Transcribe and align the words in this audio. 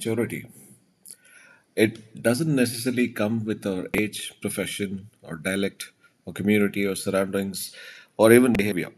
maturity. 0.00 0.46
It 1.76 2.22
doesn't 2.22 2.54
necessarily 2.54 3.08
come 3.08 3.44
with 3.44 3.66
our 3.66 3.88
age, 3.94 4.32
profession, 4.40 5.10
or 5.22 5.36
dialect, 5.36 5.92
or 6.26 6.32
community, 6.32 6.86
or 6.86 6.94
surroundings, 6.96 7.74
or 8.16 8.32
even 8.32 8.52
behavior. 8.54 8.90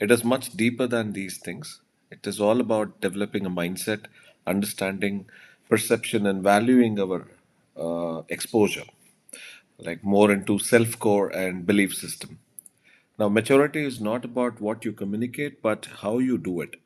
It 0.00 0.10
is 0.10 0.24
much 0.24 0.50
deeper 0.56 0.86
than 0.86 1.12
these 1.12 1.38
things. 1.38 1.82
It 2.10 2.26
is 2.26 2.40
all 2.40 2.60
about 2.60 3.00
developing 3.00 3.46
a 3.46 3.50
mindset, 3.50 4.06
understanding, 4.46 5.26
perception, 5.68 6.26
and 6.26 6.42
valuing 6.42 7.00
our 7.00 7.28
uh, 7.76 8.22
exposure, 8.28 8.84
like 9.78 10.04
more 10.04 10.30
into 10.32 10.58
self 10.58 10.98
core 10.98 11.30
and 11.30 11.66
belief 11.66 11.94
system. 11.94 12.38
Now, 13.18 13.28
maturity 13.30 13.84
is 13.84 14.00
not 14.00 14.24
about 14.24 14.60
what 14.60 14.84
you 14.84 14.92
communicate, 14.92 15.62
but 15.62 15.86
how 16.02 16.18
you 16.20 16.38
do 16.38 16.62
it. 16.62 16.76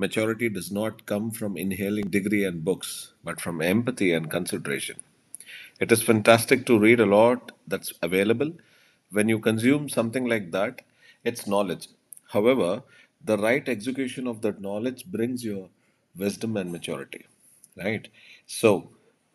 Maturity 0.00 0.48
does 0.48 0.72
not 0.72 1.06
come 1.06 1.30
from 1.30 1.56
inhaling 1.56 2.08
degree 2.10 2.44
and 2.44 2.64
books, 2.64 3.12
but 3.22 3.40
from 3.40 3.62
empathy 3.62 4.12
and 4.12 4.30
consideration. 4.30 4.98
It 5.80 5.92
is 5.92 6.02
fantastic 6.02 6.66
to 6.66 6.78
read 6.78 7.00
a 7.00 7.06
lot 7.06 7.52
that's 7.66 7.92
available. 8.02 8.52
When 9.10 9.28
you 9.28 9.40
consume 9.40 9.88
something 9.90 10.26
like 10.26 10.52
that, 10.52 10.82
it's 11.24 11.46
knowledge. 11.46 11.88
However, 12.30 12.82
the 13.24 13.38
right 13.38 13.68
execution 13.68 14.26
of 14.26 14.42
that 14.42 14.60
knowledge 14.60 15.04
brings 15.06 15.44
your 15.44 15.68
wisdom 16.16 16.56
and 16.56 16.72
maturity, 16.72 17.26
right? 17.76 18.08
So, 18.46 18.92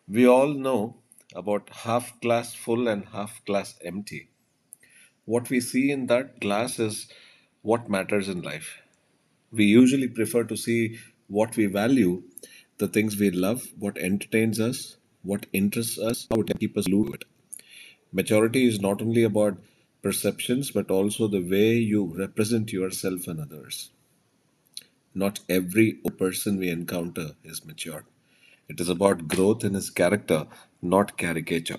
we 0.08 0.26
all 0.26 0.48
know 0.54 0.96
about 1.34 1.70
half 1.84 2.20
glass 2.20 2.54
full 2.54 2.88
and 2.88 3.06
half 3.06 3.44
glass 3.44 3.76
empty. 3.84 4.30
What 5.26 5.50
we 5.50 5.60
see 5.60 5.90
in 5.92 6.06
that 6.08 6.40
glass 6.40 6.78
is 6.80 7.08
what 7.62 7.90
matters 7.90 8.28
in 8.28 8.42
life. 8.42 8.82
We 9.52 9.64
usually 9.64 10.08
prefer 10.08 10.44
to 10.44 10.56
see 10.56 10.98
what 11.28 11.56
we 11.56 11.66
value, 11.66 12.22
the 12.78 12.88
things 12.88 13.16
we 13.16 13.30
love, 13.30 13.66
what 13.78 13.98
entertains 13.98 14.60
us, 14.60 14.98
what 15.22 15.46
interests 15.52 15.98
us, 15.98 16.26
how 16.30 16.42
it 16.42 16.60
keep 16.60 16.76
us 16.76 16.86
glued 16.86 17.06
to 17.08 17.12
it. 17.14 17.24
Maturity 18.12 18.66
is 18.66 18.80
not 18.80 19.02
only 19.02 19.24
about 19.24 19.58
perceptions, 20.02 20.70
but 20.70 20.90
also 20.90 21.28
the 21.28 21.40
way 21.40 21.74
you 21.74 22.04
represent 22.16 22.72
yourself 22.72 23.26
and 23.28 23.40
others. 23.40 23.90
Not 25.14 25.40
every 25.48 25.94
person 25.94 26.58
we 26.58 26.70
encounter 26.70 27.32
is 27.44 27.64
mature. 27.64 28.04
It 28.68 28.80
is 28.80 28.88
about 28.88 29.28
growth 29.28 29.64
in 29.64 29.74
his 29.74 29.90
character, 29.90 30.46
not 30.82 31.16
caricature. 31.18 31.78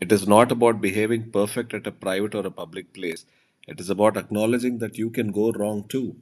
It 0.00 0.12
is 0.12 0.26
not 0.26 0.52
about 0.52 0.80
behaving 0.80 1.30
perfect 1.32 1.74
at 1.74 1.86
a 1.86 1.92
private 1.92 2.34
or 2.34 2.46
a 2.46 2.50
public 2.50 2.92
place. 2.94 3.26
It 3.68 3.80
is 3.80 3.90
about 3.90 4.16
acknowledging 4.16 4.78
that 4.78 4.98
you 4.98 5.10
can 5.10 5.32
go 5.32 5.52
wrong 5.52 5.84
too. 5.88 6.16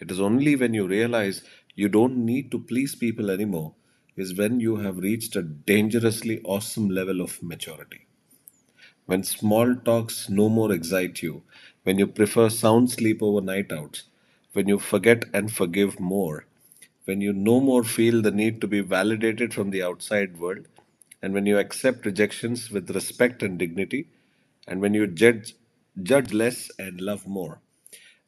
It 0.00 0.10
is 0.10 0.20
only 0.20 0.56
when 0.56 0.74
you 0.74 0.86
realize 0.86 1.42
you 1.74 1.88
don't 1.88 2.16
need 2.24 2.50
to 2.50 2.58
please 2.58 2.94
people 2.94 3.30
anymore 3.30 3.74
is 4.16 4.36
when 4.36 4.60
you 4.60 4.76
have 4.76 4.98
reached 4.98 5.36
a 5.36 5.42
dangerously 5.42 6.40
awesome 6.44 6.88
level 6.88 7.20
of 7.20 7.42
maturity. 7.42 8.06
When 9.06 9.22
small 9.22 9.74
talks 9.76 10.28
no 10.28 10.48
more 10.48 10.72
excite 10.72 11.22
you, 11.22 11.42
when 11.82 11.98
you 11.98 12.06
prefer 12.06 12.48
sound 12.48 12.90
sleep 12.90 13.22
over 13.22 13.40
night 13.40 13.72
outs, 13.72 14.04
when 14.52 14.68
you 14.68 14.78
forget 14.78 15.24
and 15.32 15.52
forgive 15.52 16.00
more, 16.00 16.46
when 17.04 17.20
you 17.20 17.32
no 17.32 17.60
more 17.60 17.84
feel 17.84 18.22
the 18.22 18.30
need 18.30 18.60
to 18.60 18.66
be 18.66 18.80
validated 18.80 19.52
from 19.52 19.70
the 19.70 19.82
outside 19.82 20.38
world, 20.38 20.66
and 21.20 21.34
when 21.34 21.46
you 21.46 21.58
accept 21.58 22.06
rejections 22.06 22.70
with 22.70 22.90
respect 22.90 23.42
and 23.42 23.58
dignity, 23.58 24.08
and 24.66 24.80
when 24.80 24.94
you 24.94 25.06
judge 25.06 25.54
judge 26.02 26.32
less 26.32 26.70
and 26.78 27.00
love 27.00 27.26
more, 27.26 27.60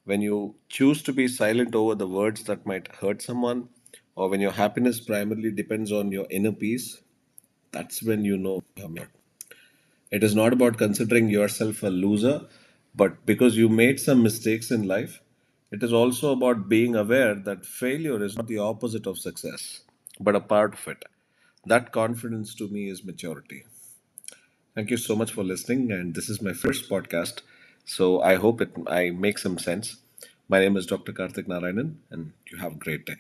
when 0.07 0.23
you 0.23 0.57
choose 0.71 1.03
to 1.05 1.13
be 1.13 1.29
silent 1.29 1.77
over 1.77 1.95
the 1.95 2.09
words 2.09 2.45
that 2.45 2.67
might 2.67 2.89
hurt 2.97 3.23
someone, 3.23 3.69
or 4.17 4.31
when 4.31 4.41
your 4.41 4.53
happiness 4.53 5.01
primarily 5.01 5.53
depends 5.53 5.93
on 5.93 6.13
your 6.13 6.27
inner 6.31 6.53
peace, 6.53 7.03
that's 7.73 8.03
when 8.03 8.25
you 8.25 8.39
know 8.39 8.63
you're. 8.77 9.09
It 10.11 10.25
is 10.25 10.35
not 10.35 10.53
about 10.55 10.79
considering 10.79 11.29
yourself 11.31 11.83
a 11.85 11.89
loser, 11.89 12.47
but 12.97 13.27
because 13.27 13.57
you 13.57 13.69
made 13.69 14.01
some 14.01 14.23
mistakes 14.23 14.73
in 14.73 14.89
life, 14.89 15.23
it 15.73 15.83
is 15.83 15.93
also 15.93 16.33
about 16.33 16.69
being 16.69 16.97
aware 16.97 17.35
that 17.37 17.67
failure 17.67 18.25
is 18.25 18.37
not 18.37 18.49
the 18.49 18.59
opposite 18.59 19.07
of 19.07 19.19
success, 19.19 19.83
but 20.21 20.37
a 20.37 20.41
part 20.41 20.75
of 20.75 20.89
it. 20.89 21.05
That 21.67 21.93
confidence 21.93 22.55
to 22.57 22.69
me 22.69 22.91
is 22.91 23.05
maturity. 23.05 23.65
Thank 24.75 24.91
you 24.91 24.97
so 24.99 25.17
much 25.17 25.33
for 25.33 25.45
listening, 25.45 25.93
and 25.93 26.15
this 26.15 26.29
is 26.29 26.43
my 26.43 26.53
first 26.55 26.91
podcast, 26.91 27.43
so 27.87 28.23
I 28.23 28.37
hope 28.37 28.61
it 28.63 28.73
I 28.89 29.11
make 29.11 29.39
some 29.39 29.59
sense. 29.59 29.97
My 30.49 30.61
name 30.61 30.77
is 30.77 30.87
Dr. 30.87 31.13
Karthik 31.13 31.49
Narayanan, 31.49 31.97
and 32.11 32.33
you 32.51 32.59
have 32.59 32.75
a 32.75 32.79
great 32.87 33.07
day. 33.07 33.17